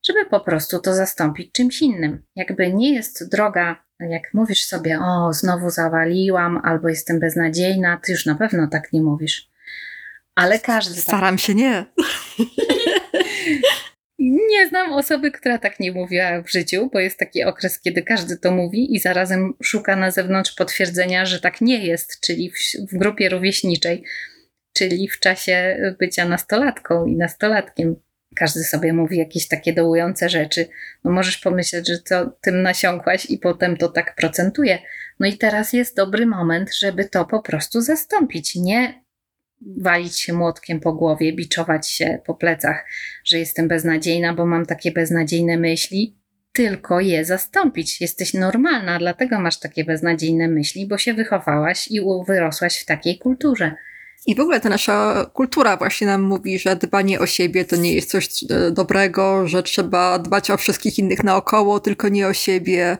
[0.07, 2.23] żeby po prostu to zastąpić czymś innym.
[2.37, 8.27] Jakby nie jest droga, jak mówisz sobie, o, znowu zawaliłam, albo jestem beznadziejna, ty już
[8.27, 9.51] na pewno tak nie mówisz.
[10.35, 10.95] Ale każdy.
[10.95, 11.85] tak- Staram się nie.
[14.21, 18.37] Nie znam osoby, która tak nie mówiła w życiu, bo jest taki okres, kiedy każdy
[18.37, 22.55] to mówi i zarazem szuka na zewnątrz potwierdzenia, że tak nie jest, czyli w,
[22.93, 24.05] w grupie rówieśniczej,
[24.73, 27.97] czyli w czasie bycia nastolatką i nastolatkiem.
[28.37, 30.69] Każdy sobie mówi jakieś takie dołujące rzeczy.
[31.05, 34.79] No możesz pomyśleć, że to tym nasiąkłaś i potem to tak procentuje.
[35.21, 38.57] No i teraz jest dobry moment, żeby to po prostu zastąpić.
[38.57, 39.05] Nie
[39.61, 42.87] walić się młotkiem po głowie, biczować się po plecach,
[43.25, 46.17] że jestem beznadziejna, bo mam takie beznadziejne myśli,
[46.53, 48.01] tylko je zastąpić.
[48.01, 53.75] Jesteś normalna, dlatego masz takie beznadziejne myśli, bo się wychowałaś i wyrosłaś w takiej kulturze.
[54.27, 57.95] I w ogóle ta nasza kultura właśnie nam mówi, że dbanie o siebie to nie
[57.95, 62.99] jest coś e, dobrego, że trzeba dbać o wszystkich innych naokoło, tylko nie o siebie,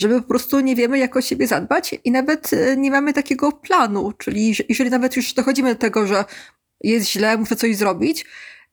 [0.00, 3.12] że my po prostu nie wiemy, jak o siebie zadbać i nawet e, nie mamy
[3.12, 4.12] takiego planu.
[4.12, 6.24] Czyli że- jeżeli nawet już dochodzimy do tego, że
[6.80, 8.24] jest źle, muszę coś zrobić,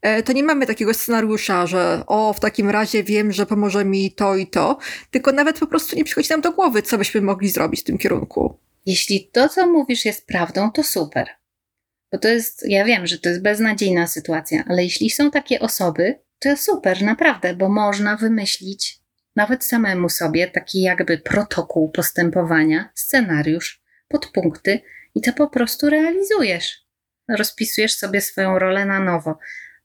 [0.02, 4.12] e, to nie mamy takiego scenariusza, że o, w takim razie wiem, że pomoże mi
[4.12, 4.78] to i to,
[5.12, 7.98] tylko nawet po prostu nie przychodzi nam do głowy, co byśmy mogli zrobić w tym
[7.98, 8.58] kierunku.
[8.86, 11.28] Jeśli to, co mówisz, jest prawdą, to super.
[12.12, 16.20] Bo to jest, ja wiem, że to jest beznadziejna sytuacja, ale jeśli są takie osoby,
[16.40, 19.00] to super, naprawdę, bo można wymyślić
[19.38, 24.80] nawet samemu sobie taki jakby protokół postępowania, scenariusz, podpunkty
[25.16, 26.88] i to po prostu realizujesz.
[27.30, 29.40] Rozpisujesz sobie swoją rolę na nowo.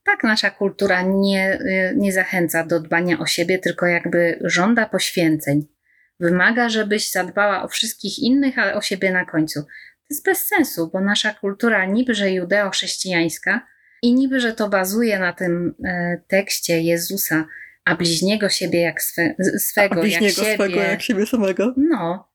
[0.05, 5.67] Tak, nasza kultura nie, y, nie zachęca do dbania o siebie, tylko jakby żąda poświęceń.
[6.21, 9.63] Wymaga, żebyś zadbała o wszystkich innych, ale o siebie na końcu.
[9.63, 13.61] To jest bez sensu, bo nasza kultura niby, że judeo-chrześcijańska
[14.03, 17.47] i niby, że to bazuje na tym e, tekście Jezusa,
[17.85, 21.01] a bliźniego siebie jak swe, swego, jak siebie.
[21.01, 21.75] siebie samego.
[21.77, 22.33] No,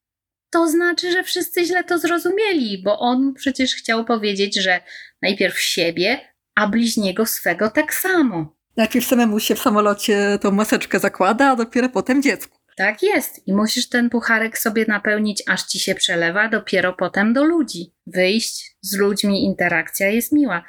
[0.50, 4.82] to znaczy, że wszyscy źle to zrozumieli, bo on przecież chciał powiedzieć, że
[5.22, 6.20] najpierw siebie,
[6.56, 8.58] a bliźniego swego tak samo.
[8.78, 12.58] Najpierw samemu się w samolocie tą maseczkę zakłada, a dopiero potem dziecku.
[12.78, 13.48] Tak jest.
[13.48, 17.94] I musisz ten pucharek sobie napełnić, aż ci się przelewa, dopiero potem do ludzi.
[18.08, 20.64] Wyjść z ludźmi, interakcja jest miła.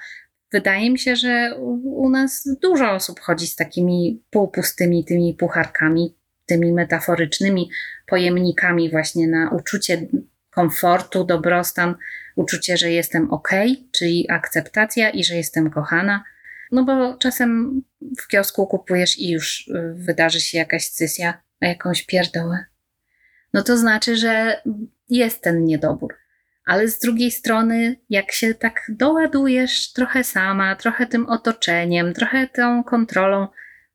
[0.53, 6.73] Wydaje mi się, że u, nas dużo osób chodzi z takimi półpustymi tymi pucharkami, tymi
[6.73, 7.71] metaforycznymi
[8.07, 10.07] pojemnikami właśnie na uczucie
[10.51, 11.95] komfortu, dobrostan,
[12.37, 13.49] uczucie, że jestem ok,
[13.93, 16.25] czyli akceptacja i że jestem kochana.
[16.73, 17.83] No bo czasem
[18.19, 22.65] w kiosku kupujesz i już y, wydarzy się jakaś scysja, jakąś pierdołę.
[23.55, 24.63] No to znaczy, że
[25.09, 26.15] jest ten niedobór.
[26.69, 32.85] Ale z drugiej strony, jak się tak doładujesz trochę sama, trochę tym otoczeniem, trochę tą
[32.85, 33.47] kontrolą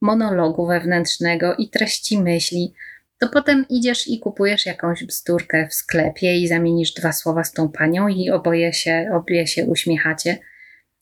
[0.02, 2.74] monologu wewnętrznego i treści myśli,
[3.18, 7.70] to potem idziesz i kupujesz jakąś bzdurkę w sklepie i zamienisz dwa słowa z tą
[7.70, 10.38] panią i oboje się, obie się uśmiechacie.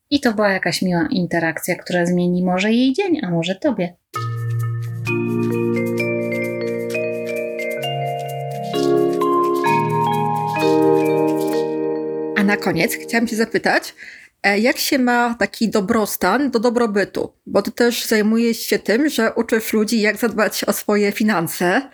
[0.09, 3.93] I to była jakaś miła interakcja, która zmieni może jej dzień, a może tobie.
[12.51, 13.93] Na koniec chciałam Cię zapytać,
[14.43, 17.33] e, jak się ma taki dobrostan do dobrobytu?
[17.45, 21.89] Bo Ty też zajmujesz się tym, że uczysz ludzi, jak zadbać o swoje finanse.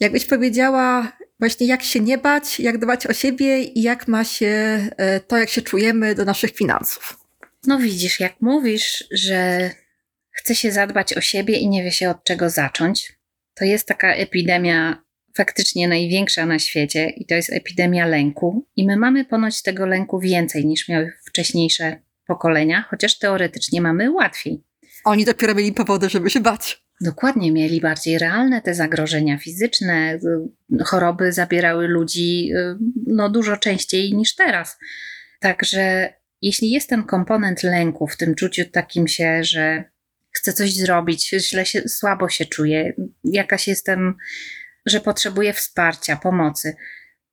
[0.00, 4.46] Jakbyś powiedziała właśnie, jak się nie bać, jak dbać o siebie i jak ma się
[4.96, 7.16] e, to, jak się czujemy do naszych finansów.
[7.66, 9.70] No widzisz, jak mówisz, że
[10.30, 13.12] chce się zadbać o siebie i nie wie się od czego zacząć,
[13.54, 15.03] to jest taka epidemia
[15.36, 18.66] faktycznie największa na świecie i to jest epidemia lęku.
[18.76, 24.62] I my mamy ponoć tego lęku więcej niż miały wcześniejsze pokolenia, chociaż teoretycznie mamy łatwiej.
[25.04, 26.84] Oni dopiero mieli powody, żeby się bać.
[27.00, 30.14] Dokładnie, mieli bardziej realne te zagrożenia fizyczne.
[30.14, 34.78] y, Choroby zabierały ludzi y, no, dużo częściej niż teraz.
[35.40, 39.84] Także jeśli jest ten komponent lęku w tym czuciu takim się, że
[40.30, 42.92] chcę coś zrobić, źle się, słabo się czuję,
[43.24, 44.14] jakaś jestem,
[44.86, 46.76] że potrzebuję wsparcia, pomocy,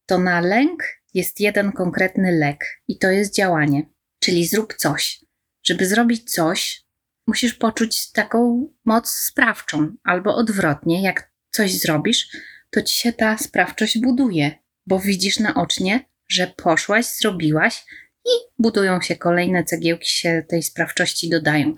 [0.05, 0.83] to na lęk
[1.13, 3.85] jest jeden konkretny lek i to jest działanie.
[4.19, 5.25] Czyli zrób coś.
[5.63, 6.83] Żeby zrobić coś,
[7.27, 12.27] musisz poczuć taką moc sprawczą, albo odwrotnie, jak coś zrobisz,
[12.69, 14.51] to ci się ta sprawczość buduje,
[14.87, 17.85] bo widzisz naocznie, że poszłaś, zrobiłaś
[18.25, 21.75] i budują się kolejne cegiełki, się tej sprawczości dodają.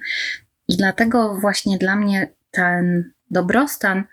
[0.67, 4.03] I dlatego właśnie dla mnie ten dobrostan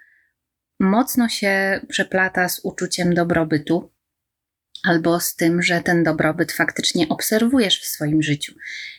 [0.81, 3.90] mocno się przeplata z uczuciem dobrobytu.
[4.85, 8.55] albo z tym, że ten dobrobyt faktycznie obserwujesz w swoim życiu.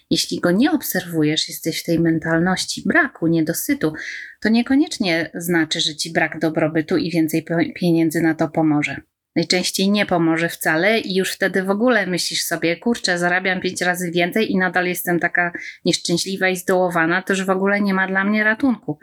[0.10, 3.94] Jeśli go nie obserwujesz, jesteś w tej mentalności braku, niedosytu,
[4.42, 9.02] to niekoniecznie znaczy, że ci brak dobrobytu i więcej pieniędzy na to pomoże.
[9.36, 14.12] Najczęściej nie pomoże wcale i już wtedy w ogóle myślisz sobie, kurczę, zarabiam pięć razy
[14.12, 15.52] więcej i nadal jestem taka
[15.86, 19.00] nieszczęśliwa i zdołowana, to już w ogóle nie ma dla mnie ratunku.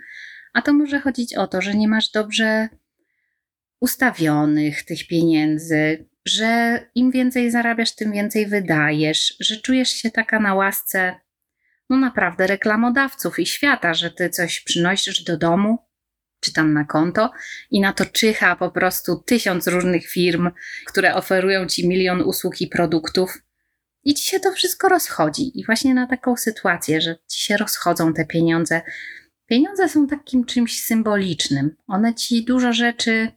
[0.55, 2.69] A to może chodzić o to, że nie masz dobrze
[3.81, 10.55] ustawionych tych pieniędzy, że im więcej zarabiasz, tym więcej wydajesz, że czujesz się taka na
[10.55, 11.15] łasce,
[11.91, 15.79] no naprawdę, reklamodawców i świata, że ty coś przynosisz do domu,
[16.41, 17.31] czy tam na konto
[17.71, 20.51] i na to czyha po prostu tysiąc różnych firm,
[20.87, 23.39] które oferują ci milion usług i produktów.
[24.05, 25.61] I ci się to wszystko rozchodzi.
[25.61, 28.83] I właśnie na taką sytuację, że ci się rozchodzą te pieniądze.
[29.49, 31.77] Pieniądze są takim czymś symbolicznym.
[31.87, 33.33] One ci dużo rzeczy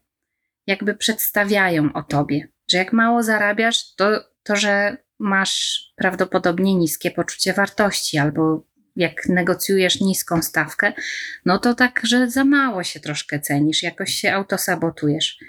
[0.67, 2.47] jakby przedstawiają o tobie.
[2.71, 10.01] Że jak mało zarabiasz, to, to że masz prawdopodobnie niskie poczucie wartości albo jak negocjujesz
[10.01, 10.93] niską stawkę,
[11.45, 15.39] no to tak, że za mało się troszkę cenisz, jakoś się autosabotujesz.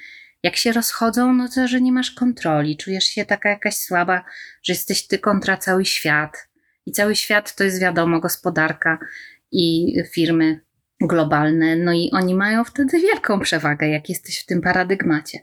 [0.43, 4.25] Jak się rozchodzą, no to, że nie masz kontroli, czujesz się taka jakaś słaba,
[4.63, 6.49] że jesteś ty kontra cały świat.
[6.87, 8.99] I cały świat to jest wiadomo gospodarka
[9.53, 10.61] i firmy
[11.01, 15.39] globalne, no i oni mają wtedy wielką przewagę, jak jesteś w tym paradygmacie.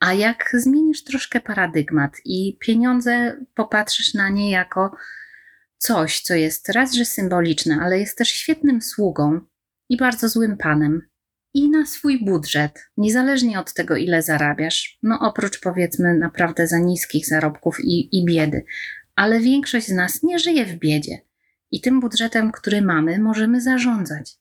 [0.00, 4.96] A jak zmienisz troszkę paradygmat i pieniądze popatrzysz na nie jako
[5.78, 9.40] coś, co jest raz, że symboliczne, ale jest też świetnym sługą
[9.88, 11.02] i bardzo złym panem.
[11.54, 17.26] I na swój budżet, niezależnie od tego, ile zarabiasz, no oprócz powiedzmy naprawdę za niskich
[17.26, 18.64] zarobków i, i biedy,
[19.16, 21.18] ale większość z nas nie żyje w biedzie
[21.70, 24.36] i tym budżetem, który mamy, możemy zarządzać.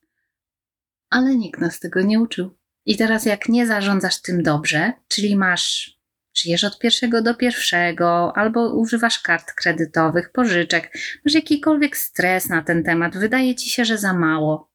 [1.10, 2.58] Ale nikt nas tego nie uczył.
[2.86, 6.00] I teraz, jak nie zarządzasz tym dobrze, czyli masz
[6.38, 10.92] Żyjesz od pierwszego do pierwszego, albo używasz kart kredytowych, pożyczek,
[11.26, 14.72] masz jakikolwiek stres na ten temat, wydaje ci się, że za mało.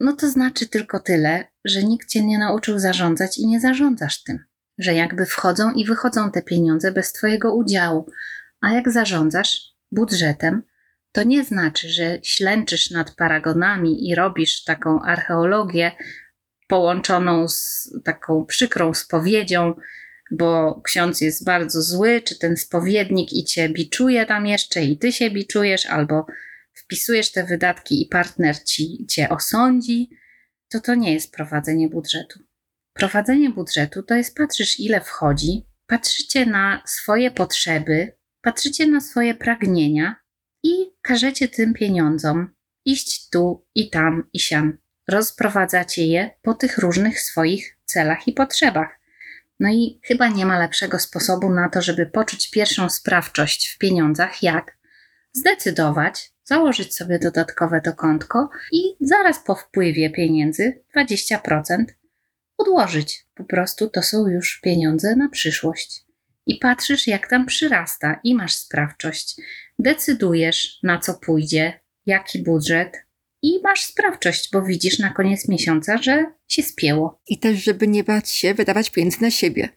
[0.00, 4.38] No to znaczy tylko tyle, że nikt cię nie nauczył zarządzać i nie zarządzasz tym.
[4.78, 8.10] Że jakby wchodzą i wychodzą te pieniądze bez twojego udziału.
[8.60, 9.60] A jak zarządzasz
[9.92, 10.62] budżetem,
[11.12, 15.92] to nie znaczy, że ślęczysz nad paragonami i robisz taką archeologię
[16.68, 19.74] połączoną z taką przykrą spowiedzią,
[20.30, 25.12] bo ksiądz jest bardzo zły, czy ten spowiednik i cię biczuje tam jeszcze i ty
[25.12, 26.26] się biczujesz, albo
[26.74, 30.10] wpisujesz te wydatki i partner ci, cię osądzi,
[30.68, 32.40] to to nie jest prowadzenie budżetu.
[32.92, 40.16] Prowadzenie budżetu to jest patrzysz ile wchodzi, patrzycie na swoje potrzeby, patrzycie na swoje pragnienia
[40.62, 44.78] i każecie tym pieniądzom iść tu i tam i siam.
[45.08, 49.00] Rozprowadzacie je po tych różnych swoich celach i potrzebach.
[49.60, 54.42] No i chyba nie ma lepszego sposobu na to, żeby poczuć pierwszą sprawczość w pieniądzach,
[54.42, 54.78] jak
[55.32, 61.84] zdecydować, założyć sobie dodatkowe to kontko i zaraz po wpływie pieniędzy 20%
[62.58, 63.26] odłożyć.
[63.34, 66.09] Po prostu to są już pieniądze na przyszłość.
[66.50, 69.36] I patrzysz, jak tam przyrasta, i masz sprawczość.
[69.78, 72.96] Decydujesz, na co pójdzie, jaki budżet,
[73.42, 77.20] i masz sprawczość, bo widzisz na koniec miesiąca, że się spięło.
[77.26, 79.68] I też, żeby nie bać się wydawać pieniędzy na siebie.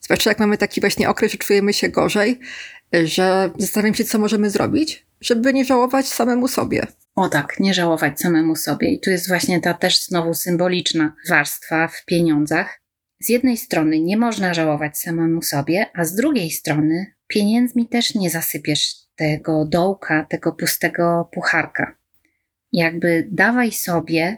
[0.00, 2.40] Zwłaszcza jak mamy taki właśnie okres, że czujemy się gorzej,
[3.04, 6.86] że zastanawiam się, co możemy zrobić, żeby nie żałować samemu sobie.
[7.14, 8.88] O tak, nie żałować samemu sobie.
[8.88, 12.80] I tu jest właśnie ta też znowu symboliczna warstwa w pieniądzach.
[13.20, 18.30] Z jednej strony nie można żałować samemu sobie, a z drugiej strony pieniędzmi też nie
[18.30, 21.96] zasypiesz tego dołka, tego pustego pucharka
[22.76, 24.36] jakby dawaj sobie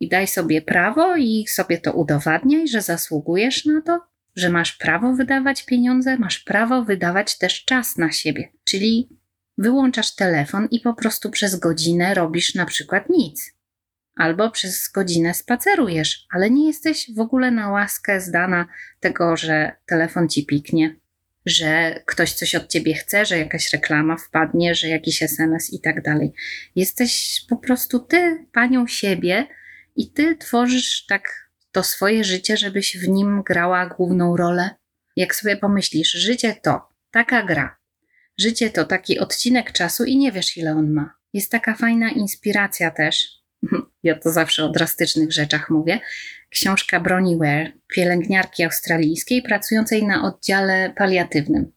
[0.00, 4.00] i daj sobie prawo i sobie to udowadniaj, że zasługujesz na to,
[4.36, 8.48] że masz prawo wydawać pieniądze, masz prawo wydawać też czas na siebie.
[8.64, 9.08] Czyli
[9.58, 13.57] wyłączasz telefon i po prostu przez godzinę robisz na przykład nic.
[14.18, 18.66] Albo przez godzinę spacerujesz, ale nie jesteś w ogóle na łaskę zdana
[19.00, 20.96] tego, że telefon ci piknie,
[21.46, 26.02] że ktoś coś od ciebie chce, że jakaś reklama wpadnie, że jakiś SMS i tak
[26.02, 26.32] dalej.
[26.76, 29.46] Jesteś po prostu ty, panią siebie,
[29.98, 34.70] i ty tworzysz tak to swoje życie, żebyś w nim grała główną rolę.
[35.16, 37.76] Jak sobie pomyślisz, życie to taka gra,
[38.38, 41.14] życie to taki odcinek czasu i nie wiesz, ile on ma.
[41.32, 43.28] Jest taka fajna inspiracja też.
[44.02, 46.00] Ja to zawsze o drastycznych rzeczach mówię,
[46.50, 51.72] książka Broni Ware, pielęgniarki australijskiej pracującej na oddziale paliatywnym,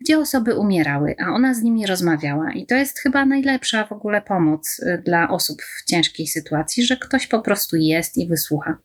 [0.00, 2.52] gdzie osoby umierały, a ona z nimi rozmawiała.
[2.52, 6.96] I to jest chyba najlepsza w ogóle pomoc y, dla osób w ciężkiej sytuacji, że
[6.96, 8.78] ktoś po prostu jest i wysłucha.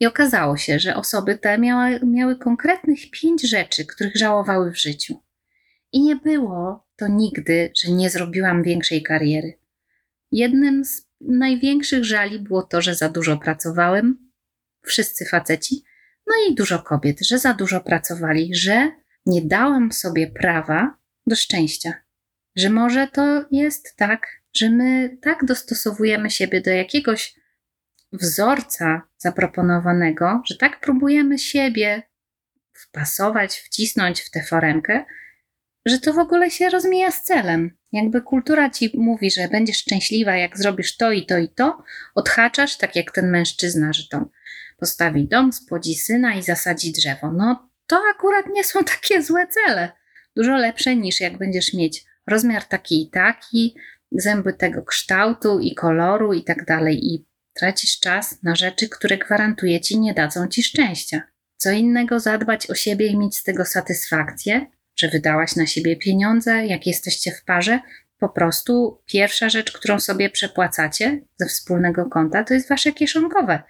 [0.00, 5.14] I okazało się, że osoby te miały, miały konkretnych pięć rzeczy, których żałowały w życiu.
[5.92, 9.58] I nie było to nigdy, że nie zrobiłam większej kariery.
[10.32, 14.30] Jednym z największych żali było to, że za dużo pracowałem,
[14.82, 15.84] wszyscy faceci,
[16.26, 18.90] no i dużo kobiet, że za dużo pracowali, że
[19.26, 20.96] nie dałam sobie prawa
[21.26, 21.94] do szczęścia.
[22.56, 27.34] Że może to jest tak, że my tak dostosowujemy siebie do jakiegoś
[28.12, 32.02] wzorca zaproponowanego, że tak próbujemy siebie
[32.72, 35.04] wpasować, wcisnąć w tę foremkę,
[35.86, 37.76] że to w ogóle się rozmija z celem.
[37.92, 41.82] Jakby kultura ci mówi, że będziesz szczęśliwa, jak zrobisz to i to i to,
[42.14, 44.30] odhaczasz, tak jak ten mężczyzna, że to
[44.78, 47.32] postawi dom, spłodzi syna i zasadzi drzewo.
[47.32, 49.92] No to akurat nie są takie złe cele.
[50.36, 53.74] Dużo lepsze niż jak będziesz mieć rozmiar taki i taki,
[54.12, 59.80] zęby tego kształtu i koloru i tak dalej i tracisz czas na rzeczy, które gwarantuję
[59.80, 61.22] ci nie dadzą ci szczęścia.
[61.56, 64.66] Co innego zadbać o siebie i mieć z tego satysfakcję,
[64.96, 67.80] że wydałaś na siebie pieniądze, jak jesteście w parze.
[68.18, 73.62] Po prostu pierwsza rzecz, którą sobie przepłacacie ze wspólnego konta, to jest wasze kieszonkowe.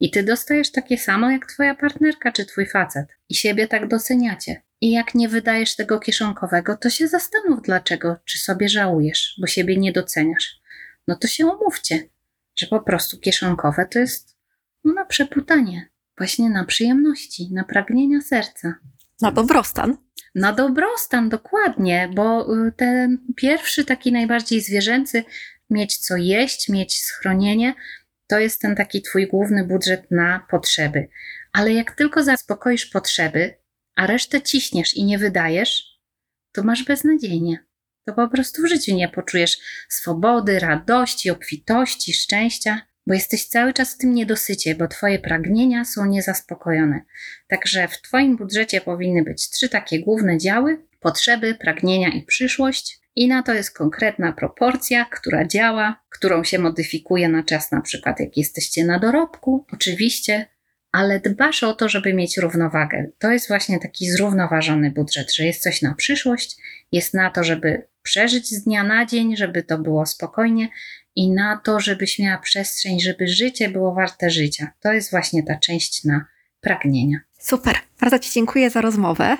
[0.00, 3.06] I ty dostajesz takie samo jak twoja partnerka czy twój facet.
[3.28, 4.62] I siebie tak doceniacie.
[4.80, 9.76] I jak nie wydajesz tego kieszonkowego, to się zastanów dlaczego, czy sobie żałujesz, bo siebie
[9.76, 10.60] nie doceniasz.
[11.08, 12.08] No to się umówcie,
[12.56, 14.36] że po prostu kieszonkowe to jest
[14.84, 18.74] no, na przeputanie, właśnie na przyjemności, na pragnienia serca.
[19.20, 19.96] Na dobrostan.
[20.38, 25.24] Na dobrostan, dokładnie, bo y, ten pierwszy, taki najbardziej zwierzęcy,
[25.70, 27.74] mieć co jeść, mieć schronienie,
[28.26, 31.08] to jest ten taki twój główny budżet na potrzeby.
[31.52, 33.54] Ale jak tylko zaspokoisz potrzeby,
[33.96, 35.82] a resztę ciśniesz i nie wydajesz,
[36.52, 37.64] to masz beznadziejnie.
[38.06, 39.58] To po prostu w życiu nie poczujesz
[39.88, 46.06] swobody, radości, obfitości, szczęścia, bo jesteś cały czas w tym niedosycie, bo twoje pragnienia są
[46.06, 47.00] niezaspokojone.
[47.46, 53.00] Także w twoim budżecie powinny być trzy takie główne działy: potrzeby, pragnienia i przyszłość.
[53.16, 58.20] I na to jest konkretna proporcja, która działa, którą się modyfikuje na czas, na przykład
[58.20, 60.46] jak jesteście na dorobku, oczywiście,
[60.92, 63.06] ale dbasz o to, żeby mieć równowagę.
[63.18, 66.56] To jest właśnie taki zrównoważony budżet, że jest coś na przyszłość,
[66.92, 70.68] jest na to, żeby przeżyć z dnia na dzień, żeby to było spokojnie
[71.18, 74.72] i na to, żebyś miała przestrzeń, żeby życie było warte życia.
[74.80, 76.24] To jest właśnie ta część na
[76.60, 77.18] pragnienia.
[77.38, 77.74] Super.
[78.00, 79.36] Bardzo Ci dziękuję za rozmowę.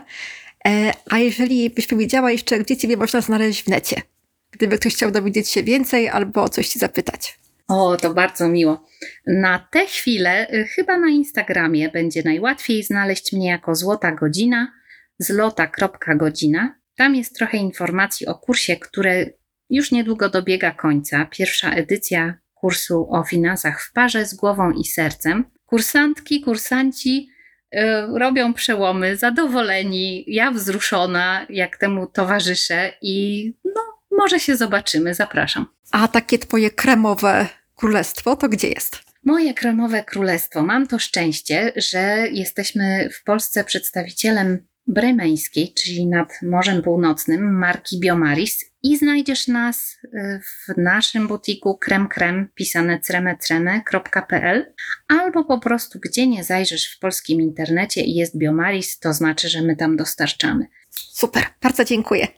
[0.69, 4.03] E, a jeżeli byś powiedziała jeszcze, gdzie Ciebie można znaleźć w necie?
[4.51, 7.39] Gdyby ktoś chciał dowiedzieć się więcej albo o coś Ci zapytać.
[7.69, 8.87] O, to bardzo miło.
[9.27, 14.73] Na tę chwilę y, chyba na Instagramie będzie najłatwiej znaleźć mnie jako Złota Godzina,
[15.19, 16.75] zlota.godzina.
[16.97, 19.39] Tam jest trochę informacji o kursie, który
[19.71, 21.27] już niedługo dobiega końca.
[21.31, 25.45] Pierwsza edycja kursu o finansach w parze z głową i sercem.
[25.67, 27.29] Kursantki, kursanci
[27.75, 27.79] y,
[28.19, 35.15] robią przełomy, zadowoleni, ja wzruszona, jak temu towarzyszę i no, może się zobaczymy.
[35.15, 35.67] Zapraszam.
[35.93, 39.09] A takie Twoje kremowe królestwo to gdzie jest?
[39.25, 40.63] Moje kremowe królestwo.
[40.63, 48.68] Mam to szczęście, że jesteśmy w Polsce przedstawicielem bremeńskiej, czyli nad Morzem Północnym, marki Biomaris
[48.83, 54.75] i znajdziesz nas y, w naszym butiku krem krem pisane cremetreme.pl
[55.09, 59.63] albo po prostu gdzie nie zajrzysz w polskim internecie i jest Biomaris, to znaczy, że
[59.63, 60.67] my tam dostarczamy.
[60.91, 62.29] Super, bardzo dziękuję.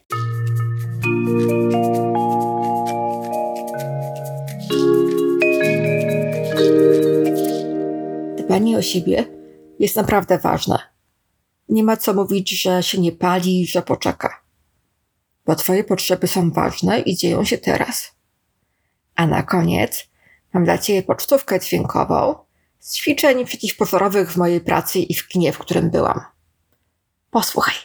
[8.37, 9.25] Dbanie o siebie
[9.79, 10.79] jest naprawdę ważne.
[11.69, 14.40] Nie ma co mówić, że się nie pali, że poczeka.
[15.51, 18.15] Bo Twoje potrzeby są ważne i dzieją się teraz.
[19.15, 20.07] A na koniec
[20.53, 22.35] mam dla Ciebie pocztówkę dźwiękową
[22.79, 26.21] z ćwiczeń przeciwpożarowych w mojej pracy i w kinie, w którym byłam.
[27.31, 27.75] Posłuchaj.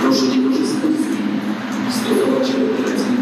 [0.00, 1.94] Proszę nie korzystać z.
[1.94, 3.17] Stosować się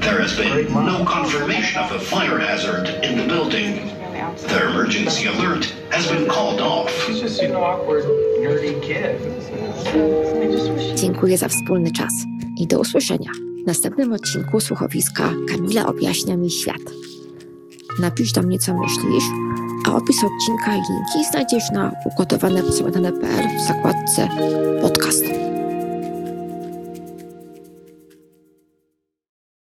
[0.00, 3.88] There has been no confirmation of a fire hazard in the building.
[4.48, 6.90] The emergency alert has been called off.
[7.06, 8.04] He's just an awkward,
[8.40, 9.16] nerdy kid.
[10.94, 12.12] Dziękuję za wspólny czas
[12.56, 13.30] i do usłyszenia
[13.64, 16.82] w następnym odcinku słuchowiska Kamila objaśnia mi świat.
[18.00, 19.24] Napisz do mnie, co myślisz,
[19.86, 24.28] a opis odcinka i linki znajdziesz na ugotowane w zakładce
[24.82, 25.24] podcast.